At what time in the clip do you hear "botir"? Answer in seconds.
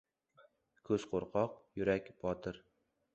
2.25-2.59